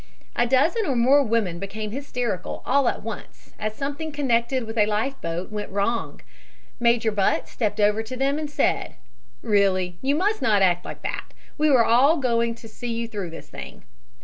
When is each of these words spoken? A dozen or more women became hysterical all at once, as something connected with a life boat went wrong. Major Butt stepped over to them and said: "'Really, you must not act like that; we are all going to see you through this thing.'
A 0.35 0.47
dozen 0.47 0.87
or 0.87 0.95
more 0.95 1.21
women 1.21 1.59
became 1.59 1.91
hysterical 1.91 2.63
all 2.65 2.89
at 2.89 3.03
once, 3.03 3.53
as 3.59 3.75
something 3.75 4.11
connected 4.11 4.63
with 4.65 4.75
a 4.75 4.87
life 4.87 5.13
boat 5.21 5.51
went 5.51 5.69
wrong. 5.69 6.21
Major 6.79 7.11
Butt 7.11 7.47
stepped 7.47 7.79
over 7.79 8.01
to 8.01 8.17
them 8.17 8.39
and 8.39 8.49
said: 8.49 8.95
"'Really, 9.43 9.99
you 10.01 10.15
must 10.15 10.41
not 10.41 10.63
act 10.63 10.83
like 10.83 11.03
that; 11.03 11.35
we 11.59 11.69
are 11.69 11.85
all 11.85 12.17
going 12.17 12.55
to 12.55 12.67
see 12.67 12.91
you 12.91 13.07
through 13.07 13.29
this 13.29 13.49
thing.' 13.51 13.83